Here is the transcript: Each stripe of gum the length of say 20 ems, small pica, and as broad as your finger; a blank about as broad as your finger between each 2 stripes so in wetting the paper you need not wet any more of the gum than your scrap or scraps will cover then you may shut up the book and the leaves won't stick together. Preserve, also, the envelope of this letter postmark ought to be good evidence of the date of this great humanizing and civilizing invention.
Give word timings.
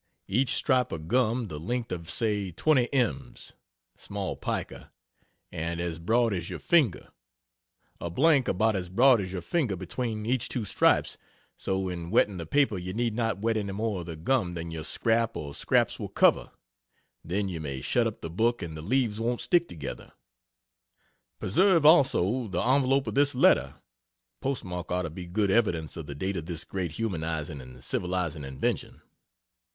Each 0.27 0.55
stripe 0.55 0.91
of 0.91 1.07
gum 1.07 1.47
the 1.47 1.59
length 1.59 1.91
of 1.91 2.09
say 2.09 2.49
20 2.51 2.91
ems, 2.91 3.53
small 3.95 4.35
pica, 4.35 4.91
and 5.51 5.79
as 5.79 5.99
broad 5.99 6.33
as 6.33 6.49
your 6.49 6.57
finger; 6.57 7.09
a 7.99 8.09
blank 8.09 8.47
about 8.47 8.75
as 8.75 8.89
broad 8.89 9.21
as 9.21 9.31
your 9.31 9.43
finger 9.43 9.75
between 9.75 10.25
each 10.25 10.49
2 10.49 10.65
stripes 10.65 11.19
so 11.55 11.87
in 11.87 12.09
wetting 12.09 12.37
the 12.37 12.47
paper 12.47 12.79
you 12.79 12.93
need 12.93 13.13
not 13.13 13.37
wet 13.37 13.55
any 13.57 13.73
more 13.73 13.99
of 13.99 14.07
the 14.07 14.15
gum 14.15 14.55
than 14.55 14.71
your 14.71 14.83
scrap 14.83 15.37
or 15.37 15.53
scraps 15.53 15.99
will 15.99 16.09
cover 16.09 16.49
then 17.23 17.47
you 17.47 17.59
may 17.61 17.79
shut 17.79 18.07
up 18.07 18.21
the 18.21 18.29
book 18.31 18.63
and 18.63 18.75
the 18.75 18.81
leaves 18.81 19.19
won't 19.21 19.39
stick 19.41 19.67
together. 19.67 20.13
Preserve, 21.37 21.85
also, 21.85 22.47
the 22.47 22.63
envelope 22.67 23.05
of 23.05 23.13
this 23.13 23.35
letter 23.35 23.75
postmark 24.41 24.91
ought 24.91 25.03
to 25.03 25.11
be 25.11 25.27
good 25.27 25.51
evidence 25.51 25.95
of 25.95 26.07
the 26.07 26.15
date 26.15 26.37
of 26.37 26.47
this 26.47 26.63
great 26.63 26.93
humanizing 26.93 27.61
and 27.61 27.83
civilizing 27.83 28.43
invention. 28.43 29.03